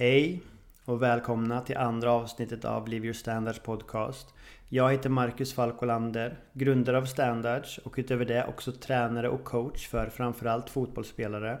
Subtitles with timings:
[0.00, 0.40] Hej
[0.84, 4.34] och välkomna till andra avsnittet av Live Your Standards Podcast.
[4.68, 10.06] Jag heter Marcus Falkolander, grundare av Standards och utöver det också tränare och coach för
[10.06, 11.58] framförallt fotbollsspelare.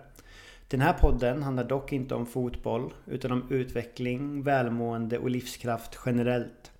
[0.68, 6.72] Den här podden handlar dock inte om fotboll utan om utveckling, välmående och livskraft generellt.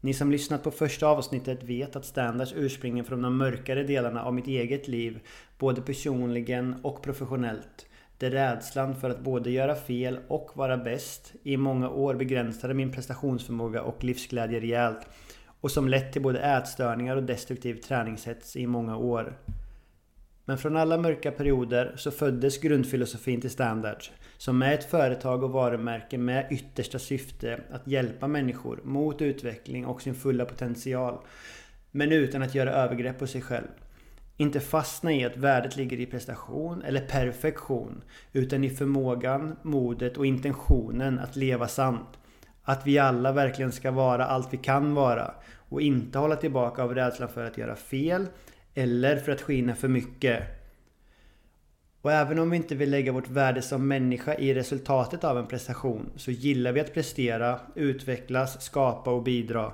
[0.00, 4.34] Ni som lyssnat på första avsnittet vet att Standards ursprungligen från de mörkare delarna av
[4.34, 5.20] mitt eget liv,
[5.58, 7.86] både personligen och professionellt.
[8.20, 12.92] Där rädslan för att både göra fel och vara bäst i många år begränsade min
[12.92, 15.06] prestationsförmåga och livsglädje rejält.
[15.60, 19.38] Och som lett till både ätstörningar och destruktiv träningshets i många år.
[20.44, 24.12] Men från alla mörka perioder så föddes grundfilosofin till Standards.
[24.36, 30.02] Som är ett företag och varumärke med yttersta syfte att hjälpa människor mot utveckling och
[30.02, 31.18] sin fulla potential.
[31.90, 33.68] Men utan att göra övergrepp på sig själv.
[34.40, 38.02] Inte fastna i att värdet ligger i prestation eller perfektion.
[38.32, 42.18] Utan i förmågan, modet och intentionen att leva sant.
[42.62, 45.34] Att vi alla verkligen ska vara allt vi kan vara.
[45.68, 48.26] Och inte hålla tillbaka av rädslan för att göra fel.
[48.74, 50.42] Eller för att skina för mycket.
[52.02, 55.46] Och även om vi inte vill lägga vårt värde som människa i resultatet av en
[55.46, 59.72] prestation så gillar vi att prestera, utvecklas, skapa och bidra.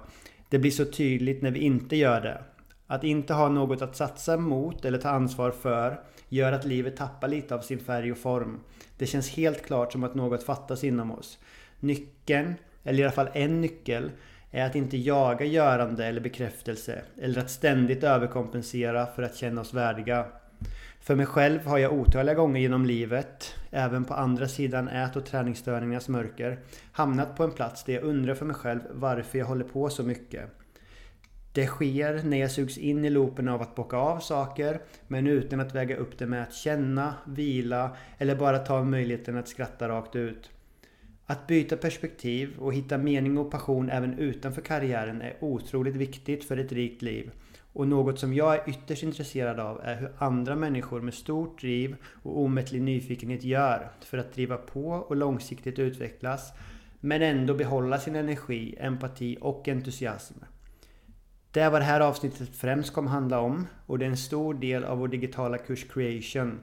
[0.49, 2.43] Det blir så tydligt när vi inte gör det.
[2.87, 7.29] Att inte ha något att satsa mot eller ta ansvar för gör att livet tappar
[7.29, 8.61] lite av sin färg och form.
[8.99, 11.39] Det känns helt klart som att något fattas inom oss.
[11.81, 14.11] Nyckeln, eller i alla fall en nyckel,
[14.51, 19.75] är att inte jaga görande eller bekräftelse eller att ständigt överkompensera för att känna oss
[19.75, 20.27] värdiga.
[21.01, 25.27] För mig själv har jag otaliga gånger genom livet, även på andra sidan ät och
[25.27, 26.59] träningsstörningarnas mörker,
[26.93, 30.03] hamnat på en plats där jag undrar för mig själv varför jag håller på så
[30.03, 30.51] mycket.
[31.57, 35.61] Det sker när jag sugs in i loopen av att bocka av saker men utan
[35.61, 40.17] att väga upp det med att känna, vila eller bara ta möjligheten att skratta rakt
[40.17, 40.51] ut.
[41.27, 46.57] Att byta perspektiv och hitta mening och passion även utanför karriären är otroligt viktigt för
[46.57, 47.31] ett rikt liv.
[47.73, 51.97] Och något som jag är ytterst intresserad av är hur andra människor med stort driv
[52.23, 56.53] och omättlig nyfikenhet gör för att driva på och långsiktigt utvecklas
[57.01, 60.35] men ändå behålla sin energi, empati och entusiasm.
[61.57, 64.55] Det är vad det här avsnittet främst kommer handla om och det är en stor
[64.55, 66.61] del av vår digitala kurs Creation.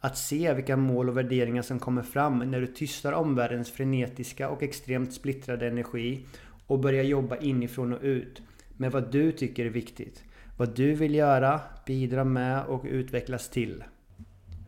[0.00, 4.62] Att se vilka mål och värderingar som kommer fram när du tystar omvärldens frenetiska och
[4.62, 6.26] extremt splittrade energi
[6.66, 8.42] och börjar jobba inifrån och ut
[8.76, 10.24] med vad du tycker är viktigt.
[10.56, 13.84] Vad du vill göra, bidra med och utvecklas till.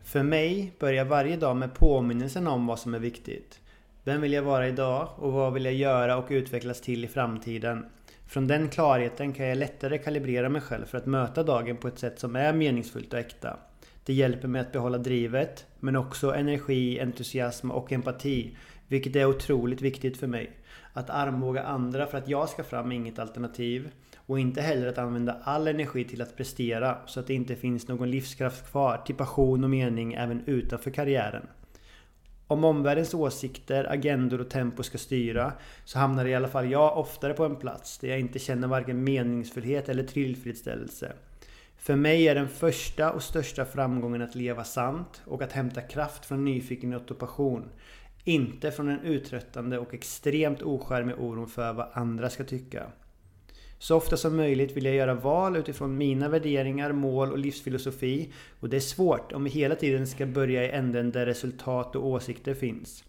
[0.03, 3.61] För mig börjar varje dag med påminnelsen om vad som är viktigt.
[4.03, 7.85] Vem vill jag vara idag och vad vill jag göra och utvecklas till i framtiden?
[8.27, 11.99] Från den klarheten kan jag lättare kalibrera mig själv för att möta dagen på ett
[11.99, 13.57] sätt som är meningsfullt och äkta.
[14.05, 19.81] Det hjälper mig att behålla drivet, men också energi, entusiasm och empati, vilket är otroligt
[19.81, 20.51] viktigt för mig.
[20.93, 23.89] Att armbåga andra för att jag ska fram är inget alternativ.
[24.15, 27.87] Och inte heller att använda all energi till att prestera så att det inte finns
[27.87, 31.47] någon livskraft kvar till passion och mening även utanför karriären.
[32.47, 35.53] Om omvärldens åsikter, agendor och tempo ska styra
[35.85, 39.03] så hamnar i alla fall jag oftare på en plats där jag inte känner varken
[39.03, 41.13] meningsfullhet eller tillfredsställelse.
[41.77, 46.25] För mig är den första och största framgången att leva sant och att hämta kraft
[46.25, 47.69] från nyfikenhet och passion.
[48.23, 52.83] Inte från en uttröttande och extremt oskärmig oro för vad andra ska tycka.
[53.79, 58.29] Så ofta som möjligt vill jag göra val utifrån mina värderingar, mål och livsfilosofi.
[58.59, 62.07] Och det är svårt om vi hela tiden ska börja i änden där resultat och
[62.07, 63.03] åsikter finns.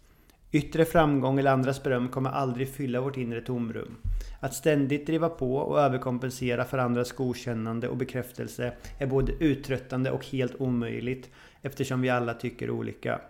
[0.51, 3.97] Yttre framgång eller andras beröm kommer aldrig fylla vårt inre tomrum.
[4.39, 10.25] Att ständigt driva på och överkompensera för andras godkännande och bekräftelse är både uttröttande och
[10.25, 11.29] helt omöjligt
[11.61, 13.21] eftersom vi alla tycker olika.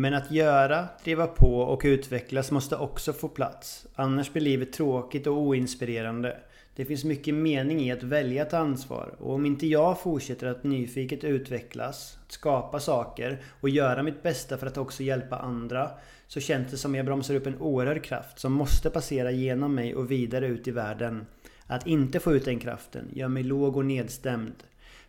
[0.00, 3.86] Men att göra, driva på och utvecklas måste också få plats.
[3.94, 6.36] Annars blir livet tråkigt och oinspirerande.
[6.76, 10.64] Det finns mycket mening i att välja ett ansvar och om inte jag fortsätter att
[10.64, 15.90] nyfiket utvecklas, skapa saker och göra mitt bästa för att också hjälpa andra
[16.26, 19.94] så känns det som jag bromsar upp en oerhörd kraft som måste passera genom mig
[19.94, 21.26] och vidare ut i världen.
[21.66, 24.54] Att inte få ut den kraften gör mig låg och nedstämd.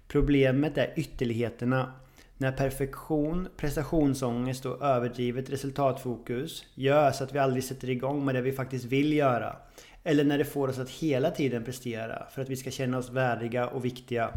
[0.07, 1.93] Problemet är ytterligheterna.
[2.41, 8.41] När perfektion, prestationsångest och överdrivet resultatfokus gör så att vi aldrig sätter igång med det
[8.41, 9.55] vi faktiskt vill göra.
[10.03, 13.09] Eller när det får oss att hela tiden prestera för att vi ska känna oss
[13.09, 14.29] värdiga och viktiga.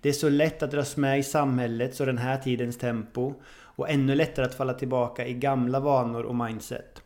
[0.00, 3.90] Det är så lätt att dras med i samhällets och den här tidens tempo och
[3.90, 7.02] ännu lättare att falla tillbaka i gamla vanor och mindset.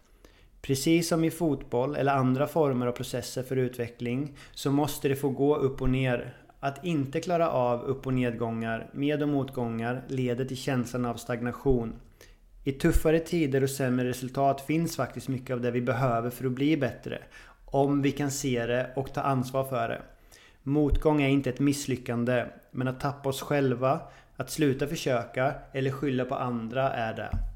[0.62, 5.28] Precis som i fotboll eller andra former av processer för utveckling så måste det få
[5.28, 10.44] gå upp och ner att inte klara av upp och nedgångar, med och motgångar leder
[10.44, 11.92] till känslan av stagnation.
[12.64, 16.52] I tuffare tider och sämre resultat finns faktiskt mycket av det vi behöver för att
[16.52, 17.22] bli bättre.
[17.64, 20.02] Om vi kan se det och ta ansvar för det.
[20.62, 24.00] Motgång är inte ett misslyckande, men att tappa oss själva,
[24.36, 27.47] att sluta försöka eller skylla på andra är det.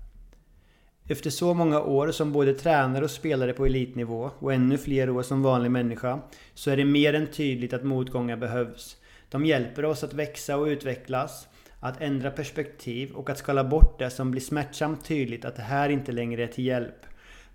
[1.06, 5.22] Efter så många år som både tränare och spelare på elitnivå och ännu fler år
[5.22, 6.20] som vanlig människa
[6.54, 8.96] så är det mer än tydligt att motgångar behövs.
[9.28, 11.49] De hjälper oss att växa och utvecklas,
[11.81, 15.88] att ändra perspektiv och att skala bort det som blir smärtsamt tydligt att det här
[15.88, 17.06] inte längre är till hjälp.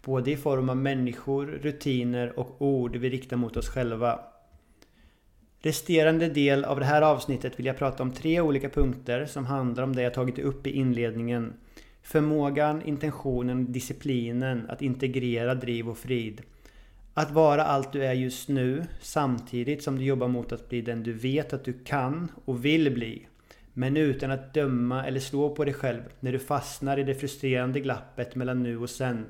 [0.03, 4.19] Både i form av människor, rutiner och ord vi riktar mot oss själva.
[5.61, 9.83] Resterande del av det här avsnittet vill jag prata om tre olika punkter som handlar
[9.83, 11.53] om det jag tagit upp i inledningen.
[12.07, 16.41] Förmågan, intentionen, disciplinen att integrera driv och frid.
[17.13, 21.03] Att vara allt du är just nu samtidigt som du jobbar mot att bli den
[21.03, 23.27] du vet att du kan och vill bli.
[23.73, 27.79] Men utan att döma eller slå på dig själv när du fastnar i det frustrerande
[27.79, 29.25] glappet mellan nu och sen.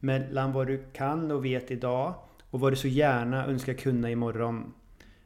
[0.00, 2.14] Mellan vad du kan och vet idag
[2.50, 4.72] och vad du så gärna önskar kunna imorgon.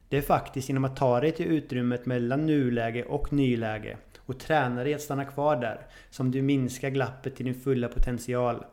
[0.08, 3.96] Det är faktiskt genom att ta dig till utrymmet mellan nuläge och nyläge
[4.28, 5.80] och träna dig att stanna kvar där
[6.10, 8.64] som du minskar glappet till din fulla potential.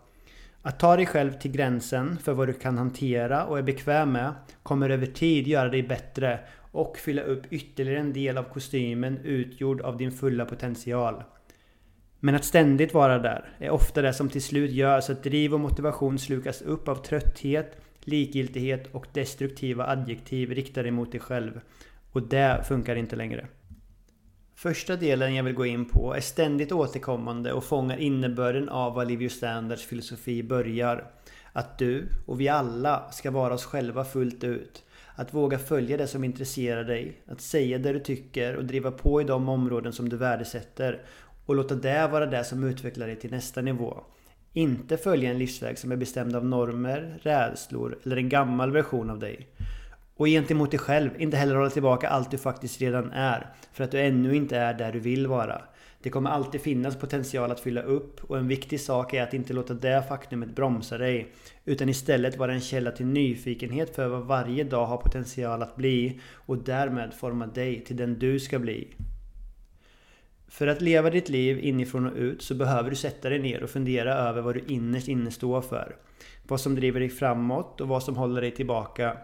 [0.61, 4.33] Att ta dig själv till gränsen för vad du kan hantera och är bekväm med
[4.63, 6.39] kommer över tid göra dig bättre
[6.71, 11.23] och fylla upp ytterligare en del av kostymen utgjord av din fulla potential.
[12.19, 15.53] Men att ständigt vara där är ofta det som till slut gör så att driv
[15.53, 21.61] och motivation slukas upp av trötthet, likgiltighet och destruktiva adjektiv riktade mot dig själv.
[22.11, 23.47] Och det funkar inte längre.
[24.57, 29.07] Första delen jag vill gå in på är ständigt återkommande och fångar innebörden av vad
[29.07, 31.11] Livio Standards filosofi börjar.
[31.53, 34.83] Att du och vi alla ska vara oss själva fullt ut.
[35.15, 37.21] Att våga följa det som intresserar dig.
[37.27, 41.01] Att säga det du tycker och driva på i de områden som du värdesätter.
[41.45, 44.03] Och låta det vara det som utvecklar dig till nästa nivå.
[44.53, 49.19] Inte följa en livsväg som är bestämd av normer, rädslor eller en gammal version av
[49.19, 49.47] dig.
[50.17, 53.53] Och gentemot dig själv, inte heller hålla tillbaka allt du faktiskt redan är.
[53.73, 55.61] För att du ännu inte är där du vill vara.
[56.05, 59.53] Det kommer alltid finnas potential att fylla upp och en viktig sak är att inte
[59.53, 61.33] låta det faktumet bromsa dig.
[61.65, 66.19] Utan istället vara en källa till nyfikenhet för vad varje dag har potential att bli
[66.33, 68.95] och därmed forma dig till den du ska bli.
[70.47, 73.69] För att leva ditt liv inifrån och ut så behöver du sätta dig ner och
[73.69, 75.95] fundera över vad du innerst inne står för.
[76.43, 79.17] Vad som driver dig framåt och vad som håller dig tillbaka.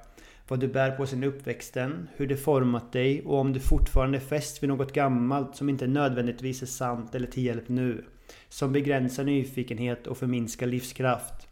[0.52, 4.20] Vad du bär på sin uppväxten, hur det format dig och om du fortfarande är
[4.20, 8.06] fäst vid något gammalt som inte nödvändigtvis är sant eller till hjälp nu.
[8.50, 11.48] Som begränsar nyfikenhet och förminskar livskraft.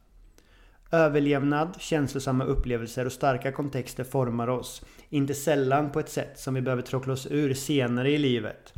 [0.92, 4.86] Överlevnad, känslosamma upplevelser och starka kontexter formar oss.
[5.10, 8.74] Inte sällan på ett sätt som vi behöver tråckla oss ur senare i livet.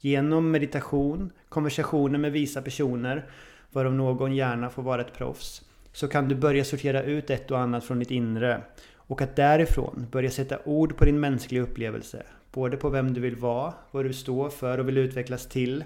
[0.00, 3.26] Genom meditation, konversationer med visa personer,
[3.72, 5.62] varav någon gärna får vara ett proffs,
[5.92, 8.62] så kan du börja sortera ut ett och annat från ditt inre.
[9.08, 12.22] Och att därifrån börja sätta ord på din mänskliga upplevelse.
[12.52, 15.84] Både på vem du vill vara, vad du står för och vill utvecklas till.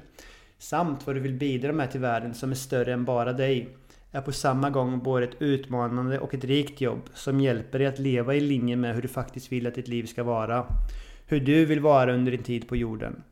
[0.59, 3.77] Samt vad du vill bidra med till världen som är större än bara dig.
[4.11, 7.99] Är på samma gång både ett utmanande och ett rikt jobb som hjälper dig att
[7.99, 10.67] leva i linje med hur du faktiskt vill att ditt liv ska vara.
[11.27, 13.23] Hur du vill vara under din tid på jorden.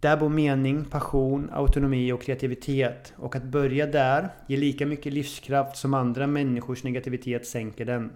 [0.00, 3.12] Där bor mening, passion, autonomi och kreativitet.
[3.16, 8.12] Och att börja där ger lika mycket livskraft som andra människors negativitet sänker den.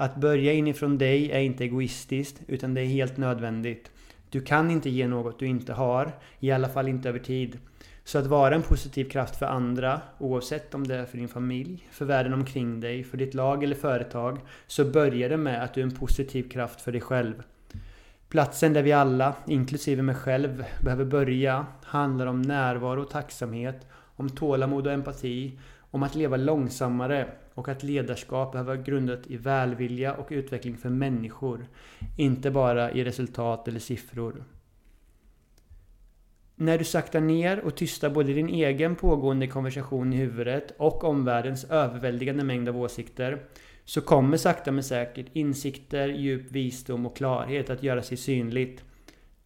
[0.00, 3.90] Att börja inifrån dig är inte egoistiskt, utan det är helt nödvändigt.
[4.30, 7.58] Du kan inte ge något du inte har, i alla fall inte över tid.
[8.04, 11.88] Så att vara en positiv kraft för andra, oavsett om det är för din familj,
[11.90, 15.80] för världen omkring dig, för ditt lag eller företag, så börjar det med att du
[15.80, 17.42] är en positiv kraft för dig själv.
[18.28, 24.28] Platsen där vi alla, inklusive mig själv, behöver börja handlar om närvaro och tacksamhet, om
[24.28, 25.58] tålamod och empati,
[25.90, 27.28] om att leva långsammare
[27.60, 31.66] och att ledarskap behöver vara grundat i välvilja och utveckling för människor,
[32.16, 34.44] inte bara i resultat eller siffror.
[36.54, 41.64] När du saktar ner och tystar både din egen pågående konversation i huvudet och omvärldens
[41.64, 43.42] överväldigande mängd av åsikter
[43.84, 48.84] så kommer sakta men säkert insikter, djup visdom och klarhet att göra sig synligt.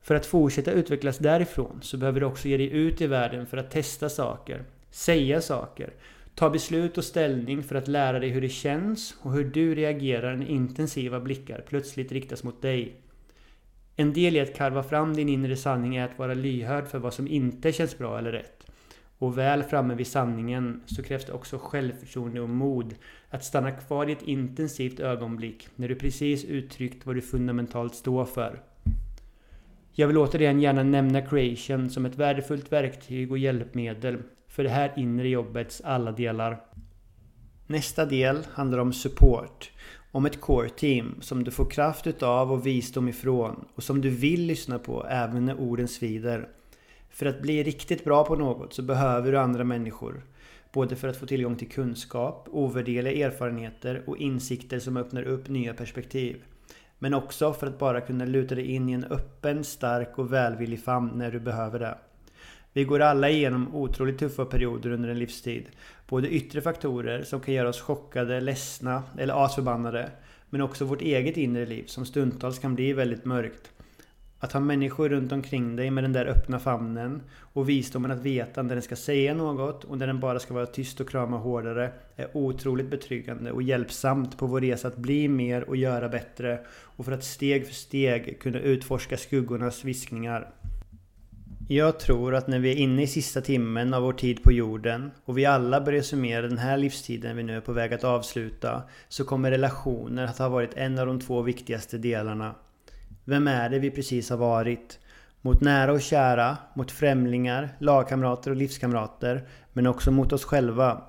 [0.03, 3.57] För att fortsätta utvecklas därifrån så behöver du också ge dig ut i världen för
[3.57, 5.93] att testa saker, säga saker,
[6.35, 10.37] ta beslut och ställning för att lära dig hur det känns och hur du reagerar
[10.37, 13.01] när intensiva blickar plötsligt riktas mot dig.
[13.97, 17.15] En del i att karva fram din inre sanning är att vara lyhörd för vad
[17.15, 18.67] som inte känns bra eller rätt.
[19.19, 22.95] Och väl framme vid sanningen så krävs det också självförtroende och mod
[23.31, 28.25] att stanna kvar i ett intensivt ögonblick när du precis uttryckt vad du fundamentalt står
[28.25, 28.63] för.
[29.93, 34.19] Jag vill återigen gärna nämna creation som ett värdefullt verktyg och hjälpmedel
[34.55, 36.61] för det här inre jobbets alla delar.
[37.67, 39.71] Nästa del handlar om support.
[40.13, 44.11] Om ett core team som du får kraft utav och visdom ifrån och som du
[44.11, 46.49] vill lyssna på även när orden svider.
[47.11, 50.23] För att bli riktigt bra på något så behöver du andra människor.
[50.73, 55.75] Både för att få tillgång till kunskap, ovärderliga erfarenheter och insikter som öppnar upp nya
[55.75, 56.43] perspektiv.
[56.99, 60.85] Men också för att bara kunna luta dig in i en öppen, stark och välvillig
[60.85, 61.99] famn när du behöver det.
[62.77, 65.65] Vi går alla igenom otroligt tuffa perioder under en livstid.
[66.09, 70.11] Både yttre faktorer som kan göra oss chockade, ledsna eller asförbannade.
[70.51, 73.71] Men också vårt eget inre liv som stundtals kan bli väldigt mörkt.
[74.39, 78.63] Att ha människor runt omkring dig med den där öppna famnen och visdomen att veta
[78.63, 81.93] när den ska säga något och när den bara ska vara tyst och krama hårdare
[82.17, 87.05] är otroligt betryggande och hjälpsamt på vår resa att bli mer och göra bättre och
[87.05, 90.51] för att steg för steg kunna utforska skuggornas viskningar.
[91.69, 95.11] Jag tror att när vi är inne i sista timmen av vår tid på jorden
[95.25, 98.83] och vi alla börjar summera den här livstiden vi nu är på väg att avsluta
[99.09, 102.55] så kommer relationer att ha varit en av de två viktigaste delarna.
[103.25, 104.99] Vem är det vi precis har varit?
[105.41, 111.03] Mot nära och kära, mot främlingar, lagkamrater och livskamrater, men också mot oss själva.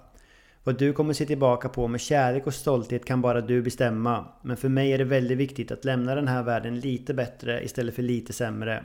[0.64, 4.26] Vad du kommer se tillbaka på med kärlek och stolthet kan bara du bestämma.
[4.42, 7.96] Men för mig är det väldigt viktigt att lämna den här världen lite bättre istället
[7.96, 8.84] för lite sämre.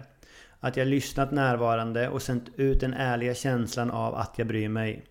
[0.61, 5.05] Att jag lyssnat närvarande och sänt ut den ärliga känslan av att jag bryr mig.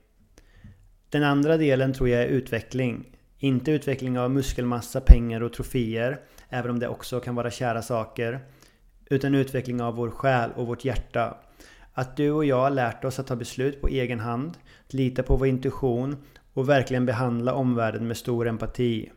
[1.09, 3.05] Den andra delen tror jag är utveckling.
[3.37, 8.39] Inte utveckling av muskelmassa, pengar och troféer, även om det också kan vara kära saker.
[9.09, 11.37] Utan utveckling av vår själ och vårt hjärta.
[11.93, 15.47] Att du och jag lärt oss att ta beslut på egen hand, lita på vår
[15.47, 16.17] intuition
[16.53, 19.11] och verkligen behandla omvärlden med stor empati.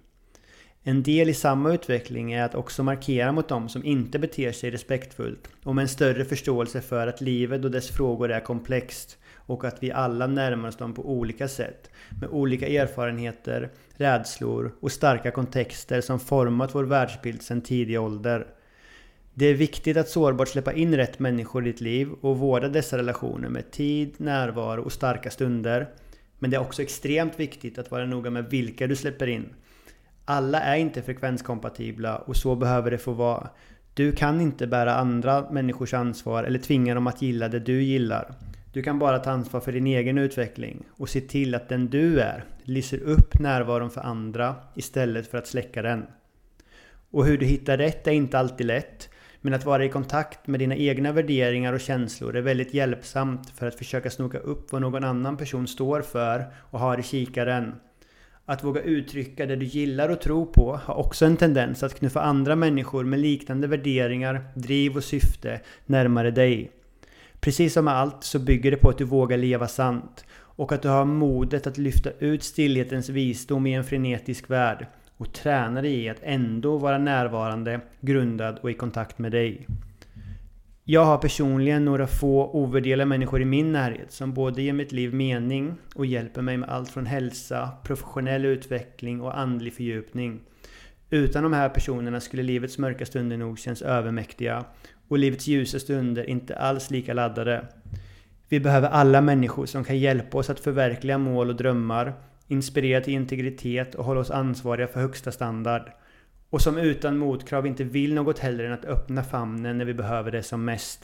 [0.84, 4.70] En del i samma utveckling är att också markera mot dem som inte beter sig
[4.70, 9.64] respektfullt och med en större förståelse för att livet och dess frågor är komplext och
[9.64, 15.30] att vi alla närmar oss dem på olika sätt med olika erfarenheter, rädslor och starka
[15.30, 18.46] kontexter som format vår världsbild sedan tidig ålder.
[19.34, 22.98] Det är viktigt att sårbart släppa in rätt människor i ditt liv och vårda dessa
[22.98, 25.88] relationer med tid, närvaro och starka stunder.
[26.38, 29.54] Men det är också extremt viktigt att vara noga med vilka du släpper in
[30.24, 33.48] alla är inte frekvenskompatibla och så behöver det få vara.
[33.94, 38.34] Du kan inte bära andra människors ansvar eller tvinga dem att gilla det du gillar.
[38.72, 42.20] Du kan bara ta ansvar för din egen utveckling och se till att den du
[42.20, 46.06] är lyser upp närvaron för andra istället för att släcka den.
[47.10, 49.08] Och hur du hittar rätt är inte alltid lätt.
[49.40, 53.66] Men att vara i kontakt med dina egna värderingar och känslor är väldigt hjälpsamt för
[53.66, 57.74] att försöka snoka upp vad någon annan person står för och har i kikaren
[58.46, 62.20] att våga uttrycka det du gillar och tror på har också en tendens att knuffa
[62.20, 66.70] andra människor med liknande värderingar, driv och syfte närmare dig.
[67.40, 70.82] Precis som med allt så bygger det på att du vågar leva sant och att
[70.82, 76.04] du har modet att lyfta ut stillhetens visdom i en frenetisk värld och träna dig
[76.04, 79.66] i att ändå vara närvarande, grundad och i kontakt med dig.
[80.84, 85.14] Jag har personligen några få ovärderliga människor i min närhet som både ger mitt liv
[85.14, 90.40] mening och hjälper mig med allt från hälsa, professionell utveckling och andlig fördjupning.
[91.10, 94.64] Utan de här personerna skulle livets mörka stunder nog känns övermäktiga
[95.08, 97.66] och livets ljusa stunder inte alls lika laddade.
[98.48, 102.14] Vi behöver alla människor som kan hjälpa oss att förverkliga mål och drömmar,
[102.48, 105.92] inspirera till integritet och hålla oss ansvariga för högsta standard.
[106.52, 110.30] Och som utan motkrav inte vill något hellre än att öppna famnen när vi behöver
[110.30, 111.02] det som mest.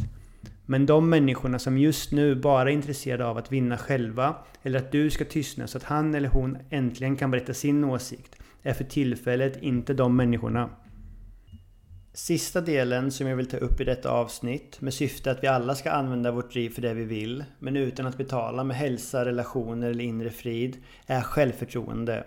[0.67, 4.93] Men de människorna som just nu bara är intresserade av att vinna själva eller att
[4.93, 8.85] du ska tystna så att han eller hon äntligen kan berätta sin åsikt är för
[8.85, 10.71] tillfället inte de människorna.
[12.13, 15.75] Sista delen som jag vill ta upp i detta avsnitt med syfte att vi alla
[15.75, 19.91] ska använda vårt driv för det vi vill men utan att betala med hälsa, relationer
[19.91, 20.77] eller inre frid
[21.07, 22.25] är självförtroende.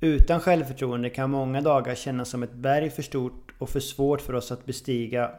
[0.00, 4.32] Utan självförtroende kan många dagar kännas som ett berg för stort och för svårt för
[4.32, 5.30] oss att bestiga.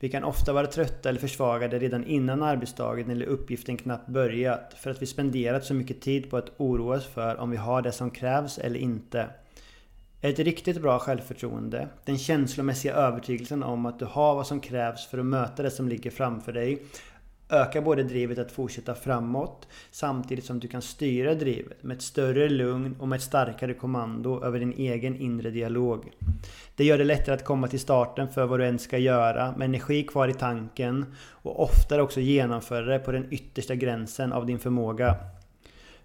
[0.00, 4.90] Vi kan ofta vara trötta eller försvagade redan innan arbetsdagen eller uppgiften knappt börjat för
[4.90, 7.92] att vi spenderat så mycket tid på att oroa oss för om vi har det
[7.92, 9.26] som krävs eller inte.
[10.20, 15.18] Ett riktigt bra självförtroende, den känslomässiga övertygelsen om att du har vad som krävs för
[15.18, 16.82] att möta det som ligger framför dig,
[17.50, 22.48] ökar både drivet att fortsätta framåt samtidigt som du kan styra drivet med ett större
[22.48, 26.10] lugn och med ett starkare kommando över din egen inre dialog.
[26.76, 29.64] Det gör det lättare att komma till starten för vad du än ska göra med
[29.64, 34.58] energi kvar i tanken och oftare också genomföra det på den yttersta gränsen av din
[34.58, 35.16] förmåga.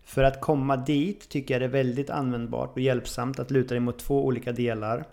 [0.06, 3.80] För att komma dit tycker jag det är väldigt användbart och hjälpsamt att luta dig
[3.80, 5.06] mot två olika delar.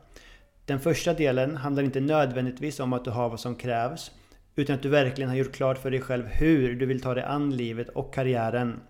[0.65, 4.11] Den första delen handlar inte nödvändigtvis om att du har vad som krävs
[4.57, 7.25] utan att du verkligen har gjort klart för dig själv hur du vill ta dig
[7.25, 8.81] an livet och karriären.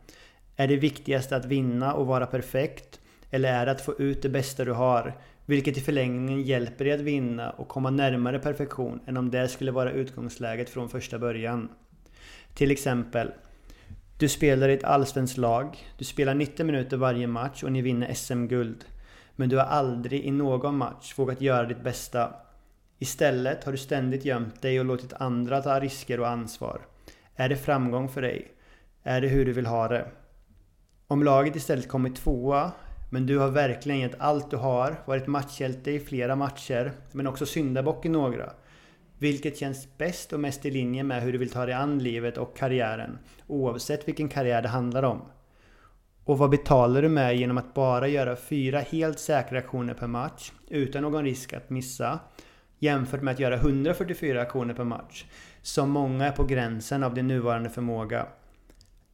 [0.57, 3.01] Är det viktigaste att vinna och vara perfekt?
[3.31, 5.15] Eller är det att få ut det bästa du har?
[5.47, 9.71] Vilket i förlängningen hjälper dig att vinna och komma närmare perfektion än om det skulle
[9.71, 11.69] vara utgångsläget från första början.
[12.55, 13.31] Till exempel
[14.21, 18.15] du spelar i ett allsvenskt lag, du spelar 90 minuter varje match och ni vinner
[18.15, 18.85] SM-guld.
[19.37, 22.33] Men du har aldrig i någon match vågat göra ditt bästa.
[23.03, 26.81] Istället har du ständigt gömt dig och låtit andra ta risker och ansvar.
[27.37, 28.53] Är det framgång för dig?
[29.03, 30.07] Är det hur du vill ha det?
[31.07, 32.73] Om laget istället kommit tvåa,
[33.11, 37.47] men du har verkligen gett allt du har, varit matchhjälte i flera matcher, men också
[37.47, 38.53] syndabock i några.
[39.19, 42.39] Vilket känns bäst och mest i linje med hur du vill ta dig an livet
[42.39, 45.23] och karriären, oavsett vilken karriär det handlar om?
[46.25, 50.53] Och vad betalar du med genom att bara göra fyra helt säkra aktioner per match,
[50.69, 52.21] utan någon risk att missa,
[52.81, 55.25] jämfört med att göra 144 aktioner per match,
[55.63, 58.27] som många är på gränsen av din nuvarande förmåga.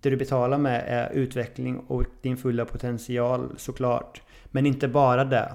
[0.00, 4.22] Det du betalar med är utveckling och din fulla potential såklart.
[4.44, 5.54] Men inte bara det.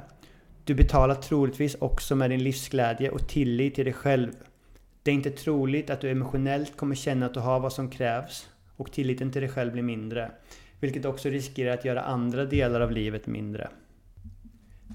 [0.64, 4.32] Du betalar troligtvis också med din livsglädje och tillit till dig själv.
[5.04, 8.50] Det är inte troligt att du emotionellt kommer känna att du har vad som krävs
[8.76, 10.32] och tilliten till dig själv blir mindre.
[10.80, 13.70] Vilket också riskerar att göra andra delar av livet mindre.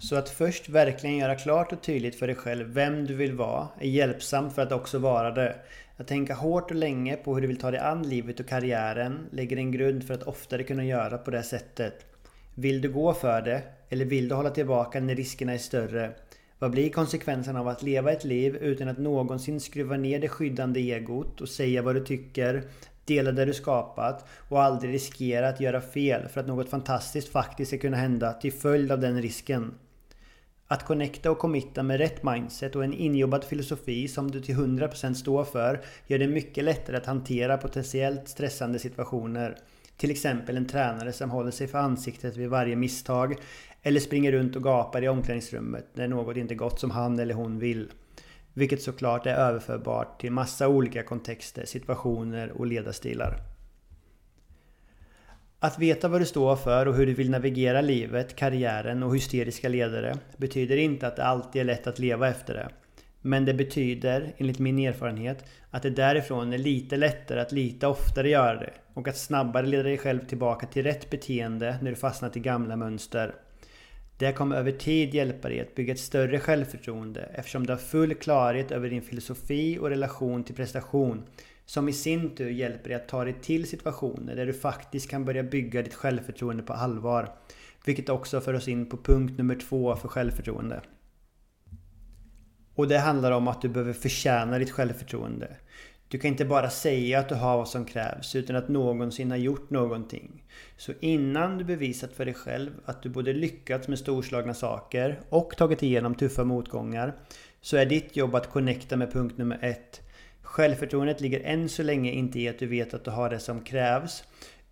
[0.01, 3.69] Så att först verkligen göra klart och tydligt för dig själv vem du vill vara
[3.81, 5.57] är hjälpsamt för att också vara det.
[5.97, 9.27] Att tänka hårt och länge på hur du vill ta dig an livet och karriären
[9.31, 12.07] lägger en grund för att oftare kunna göra på det sättet.
[12.55, 13.63] Vill du gå för det?
[13.89, 16.11] Eller vill du hålla tillbaka när riskerna är större?
[16.59, 20.81] Vad blir konsekvensen av att leva ett liv utan att någonsin skruva ner det skyddande
[20.81, 22.63] egot och säga vad du tycker,
[23.05, 27.69] dela det du skapat och aldrig riskera att göra fel för att något fantastiskt faktiskt
[27.69, 29.75] ska kunna hända till följd av den risken?
[30.69, 35.15] Att connecta och committa med rätt mindset och en injobbad filosofi som du till 100%
[35.15, 39.57] står för gör det mycket lättare att hantera potentiellt stressande situationer.
[39.97, 43.37] Till exempel en tränare som håller sig för ansiktet vid varje misstag
[43.83, 47.59] eller springer runt och gapar i omklädningsrummet när något inte gått som han eller hon
[47.59, 47.89] vill.
[48.55, 53.56] Vilket såklart är överförbart till massa olika kontexter, situationer och ledarstilar.
[55.67, 59.69] Att veta vad du står för och hur du vill navigera livet, karriären och hysteriska
[59.69, 62.69] ledare betyder inte att det alltid är lätt att leva efter det.
[63.21, 68.29] Men det betyder, enligt min erfarenhet, att det därifrån är lite lättare att lite oftare
[68.29, 72.37] göra det och att snabbare leda dig själv tillbaka till rätt beteende när du fastnat
[72.37, 73.35] i gamla mönster.
[74.19, 78.15] Det kommer över tid hjälpa dig att bygga ett större självförtroende eftersom du har full
[78.15, 81.23] klarhet över din filosofi och relation till prestation
[81.67, 85.25] som i sin tur hjälper dig att ta dig till situationer där du faktiskt kan
[85.25, 87.35] börja bygga ditt självförtroende på allvar.
[87.85, 90.81] Vilket också för oss in på punkt nummer två för självförtroende.
[92.75, 95.57] Och det handlar om att du behöver förtjäna ditt självförtroende.
[96.09, 99.37] Du kan inte bara säga att du har vad som krävs utan att någonsin ha
[99.37, 100.45] gjort någonting.
[100.77, 105.57] Så innan du bevisat för dig själv att du både lyckats med storslagna saker och
[105.57, 107.15] tagit igenom tuffa motgångar
[107.61, 110.03] så är ditt jobb att connecta med punkt nummer ett.
[110.57, 113.61] Självförtroendet ligger än så länge inte i att du vet att du har det som
[113.61, 114.25] krävs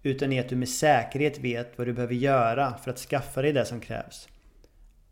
[0.03, 3.53] utan i att du med säkerhet vet vad du behöver göra för att skaffa dig
[3.53, 4.29] det som krävs.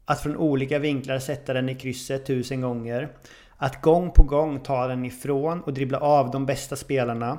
[0.05, 3.09] Att från olika vinklar sätta den i krysset tusen gånger
[3.57, 7.39] att gång på gång ta den ifrån och dribbla av de bästa spelarna.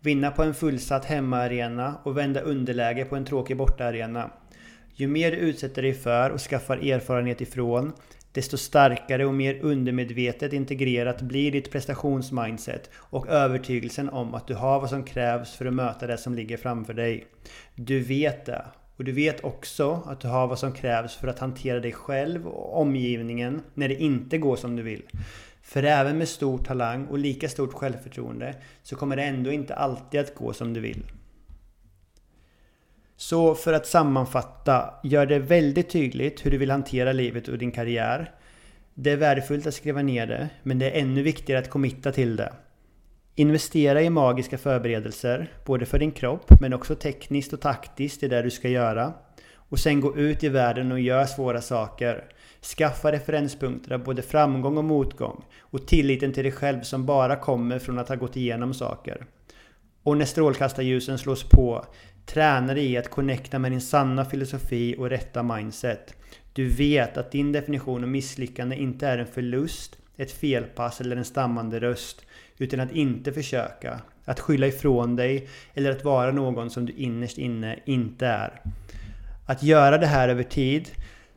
[0.00, 4.30] Vinna på en fullsatt hemmaarena och vända underläge på en tråkig bortaarena.
[4.94, 7.92] Ju mer du utsätter dig för och skaffar erfarenhet ifrån,
[8.38, 14.80] desto starkare och mer undermedvetet integrerat blir ditt prestationsmindset och övertygelsen om att du har
[14.80, 17.26] vad som krävs för att möta det som ligger framför dig.
[17.74, 18.64] Du vet det.
[18.96, 22.46] Och du vet också att du har vad som krävs för att hantera dig själv
[22.46, 25.02] och omgivningen när det inte går som du vill.
[25.62, 30.20] För även med stor talang och lika stort självförtroende så kommer det ändå inte alltid
[30.20, 31.02] att gå som du vill.
[33.20, 37.72] Så för att sammanfatta, gör det väldigt tydligt hur du vill hantera livet och din
[37.72, 38.32] karriär.
[38.94, 42.36] Det är värdefullt att skriva ner det, men det är ännu viktigare att committa till
[42.36, 42.52] det.
[43.34, 48.42] Investera i magiska förberedelser, både för din kropp men också tekniskt och taktiskt i det
[48.42, 49.12] du ska göra.
[49.54, 52.24] Och sen gå ut i världen och gör svåra saker.
[52.76, 57.78] Skaffa referenspunkter av både framgång och motgång och tilliten till dig själv som bara kommer
[57.78, 59.26] från att ha gått igenom saker.
[60.02, 61.84] Och när strålkastarljusen slås på,
[62.28, 66.14] träna dig i att connecta med din sanna filosofi och rätta mindset.
[66.52, 71.24] Du vet att din definition av misslyckande inte är en förlust, ett felpass eller en
[71.24, 72.24] stammande röst.
[72.58, 77.38] Utan att inte försöka, att skylla ifrån dig eller att vara någon som du innerst
[77.38, 78.60] inne inte är.
[79.46, 80.90] Att göra det här över tid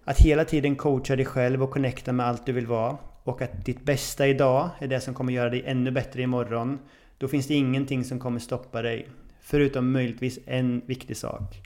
[0.04, 2.98] att hela tiden coacha dig själv och connecta med allt du vill vara.
[3.24, 6.80] Och att ditt bästa idag är det som kommer göra dig ännu bättre imorgon.
[7.18, 9.08] Då finns det ingenting som kommer stoppa dig.
[9.42, 11.62] Förutom möjligtvis en viktig sak.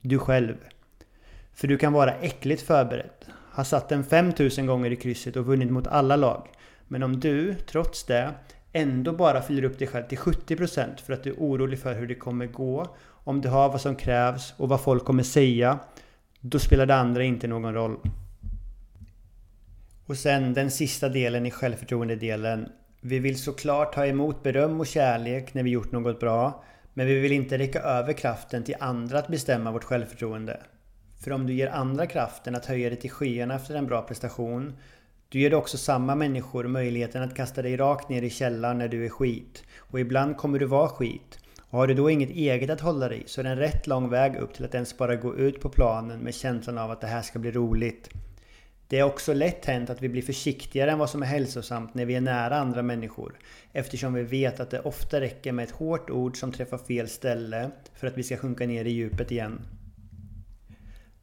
[0.00, 0.56] Du själv.
[1.52, 3.24] För du kan vara äckligt förberedd.
[3.50, 6.48] Har satt den 5000 gånger i krysset och vunnit mot alla lag.
[6.88, 8.34] Men om du, trots det,
[8.72, 12.06] ändå bara fyller upp dig själv till 70% för att du är orolig för hur
[12.06, 15.78] det kommer gå, om du har vad som krävs och vad folk kommer säga,
[16.40, 17.98] då spelar det andra inte någon roll.
[20.06, 22.68] Och sen den sista delen i självförtroendedelen.
[23.00, 26.64] Vi vill såklart ta emot beröm och kärlek när vi gjort något bra.
[26.98, 30.60] Men vi vill inte räcka över kraften till andra att bestämma vårt självförtroende.
[31.24, 34.76] För om du ger andra kraften att höja dig till skyarna efter en bra prestation
[35.28, 39.04] du ger också samma människor möjligheten att kasta dig rakt ner i källaren när du
[39.04, 39.62] är skit.
[39.78, 41.38] Och ibland kommer du vara skit.
[41.70, 44.10] Och har du då inget eget att hålla dig så är det en rätt lång
[44.10, 47.06] väg upp till att ens bara gå ut på planen med känslan av att det
[47.06, 48.10] här ska bli roligt.
[48.88, 52.04] Det är också lätt hänt att vi blir försiktigare än vad som är hälsosamt när
[52.04, 53.38] vi är nära andra människor.
[53.72, 57.70] Eftersom vi vet att det ofta räcker med ett hårt ord som träffar fel ställe
[57.94, 59.60] för att vi ska sjunka ner i djupet igen.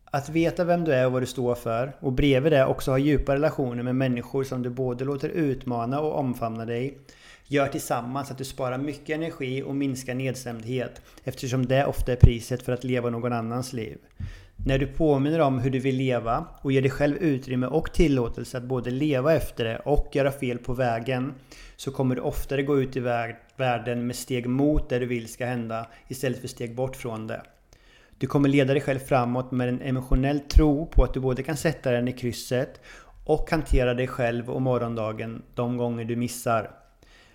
[0.06, 2.97] Att veta vem du är och vad du står för och bredvid det också ha
[2.97, 6.97] djupa relationer med människor som du både låter utmana och omfamna dig
[7.47, 12.63] gör tillsammans att du sparar mycket energi och minskar nedstämdhet eftersom det ofta är priset
[12.63, 13.97] för att leva någon annans liv.
[14.56, 18.58] När du påminner om hur du vill leva och ger dig själv utrymme och tillåtelse
[18.58, 21.34] att både leva efter det och göra fel på vägen
[21.76, 23.00] så kommer du oftare gå ut i
[23.58, 27.41] världen med steg mot det du vill ska hända istället för steg bort från det.
[28.18, 31.58] Du kommer leda dig själv framåt med en emotionell tro på att du både kan
[31.58, 32.82] sätta den i krysset
[33.26, 36.72] och hantera dig själv och morgondagen de gånger du missar.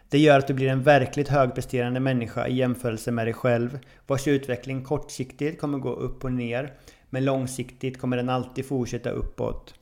[0.09, 4.28] Det gör att du blir en verkligt högpresterande människa i jämförelse med dig själv vars
[4.28, 6.72] utveckling kortsiktigt kommer gå upp och ner
[7.11, 9.75] men långsiktigt kommer den alltid fortsätta uppåt.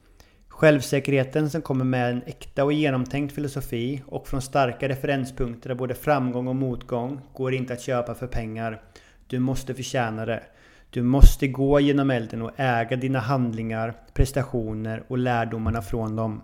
[0.48, 5.94] Självsäkerheten som kommer med en äkta och genomtänkt filosofi och från starka referenspunkter av både
[5.94, 8.82] framgång och motgång går inte att köpa för pengar.
[9.26, 10.42] Du måste förtjäna det.
[10.90, 16.42] Du måste gå genom elden och äga dina handlingar, prestationer och lärdomarna från dem.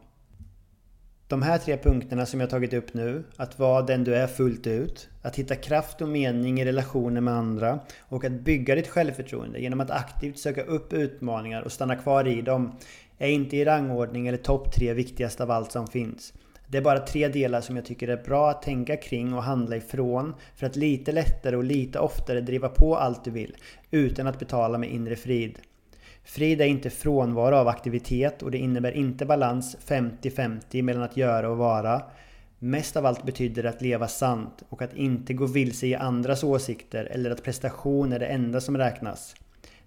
[1.35, 4.67] De här tre punkterna som jag tagit upp nu, att vara den du är fullt
[4.67, 9.61] ut, att hitta kraft och mening i relationer med andra och att bygga ditt självförtroende
[9.61, 12.79] genom att aktivt söka upp utmaningar och stanna kvar i dem,
[13.19, 16.33] är inte i rangordning eller topp tre viktigast av allt som finns.
[16.67, 19.77] Det är bara tre delar som jag tycker är bra att tänka kring och handla
[19.77, 23.57] ifrån för att lite lättare och lite oftare driva på allt du vill
[23.91, 25.59] utan att betala med inre frid.
[26.25, 31.51] Frid är inte frånvaro av aktivitet och det innebär inte balans 50-50 mellan att göra
[31.51, 32.03] och vara.
[32.59, 36.45] Mest av allt betyder det att leva sant och att inte gå vilse i andras
[36.45, 39.35] åsikter eller att prestation är det enda som räknas.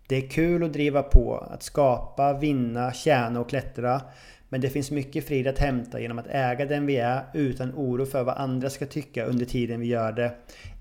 [0.07, 4.01] Det är kul att driva på, att skapa, vinna, tjäna och klättra.
[4.49, 8.05] Men det finns mycket frid att hämta genom att äga den vi är utan oro
[8.05, 10.31] för vad andra ska tycka under tiden vi gör det.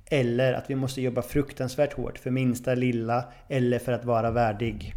[0.06, 4.94] Eller att vi måste jobba fruktansvärt hårt för minsta lilla eller för att vara värdig.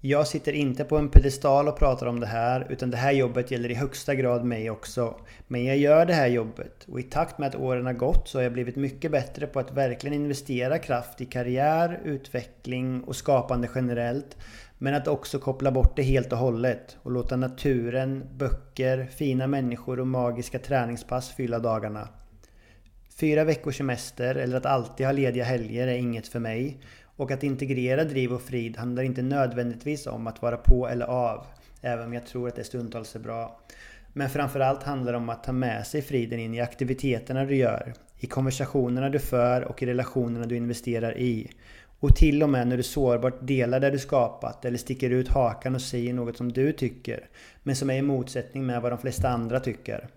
[0.00, 3.50] Jag sitter inte på en pedestal och pratar om det här utan det här jobbet
[3.50, 5.14] gäller i högsta grad mig också.
[5.46, 8.38] Men jag gör det här jobbet och i takt med att åren har gått så
[8.38, 13.68] har jag blivit mycket bättre på att verkligen investera kraft i karriär, utveckling och skapande
[13.74, 14.36] generellt.
[14.78, 20.00] Men att också koppla bort det helt och hållet och låta naturen, böcker, fina människor
[20.00, 22.08] och magiska träningspass fylla dagarna.
[23.20, 26.80] Fyra veckors semester eller att alltid ha lediga helger är inget för mig.
[27.18, 31.46] Och att integrera driv och frid handlar inte nödvändigtvis om att vara på eller av.
[31.82, 33.60] Även om jag tror att det stundtals är bra.
[34.12, 37.94] Men framförallt handlar det om att ta med sig friden in i aktiviteterna du gör.
[38.18, 41.50] I konversationerna du för och i relationerna du investerar i.
[42.00, 45.74] Och till och med när du sårbart delar det du skapat eller sticker ut hakan
[45.74, 47.28] och säger något som du tycker.
[47.62, 50.08] Men som är i motsättning med vad de flesta andra tycker.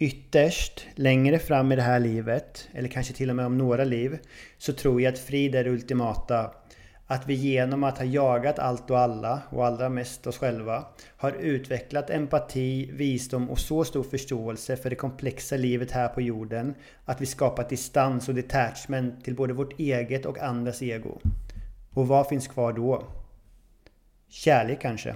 [0.00, 4.18] Ytterst, längre fram i det här livet, eller kanske till och med om några liv,
[4.58, 6.50] så tror jag att frid är det ultimata.
[7.06, 11.32] Att vi genom att ha jagat allt och alla, och allra mest oss själva, har
[11.32, 17.20] utvecklat empati, visdom och så stor förståelse för det komplexa livet här på jorden att
[17.20, 21.18] vi skapat distans och detachment till både vårt eget och andras ego.
[21.90, 23.04] Och vad finns kvar då?
[24.28, 25.14] Kärlek kanske?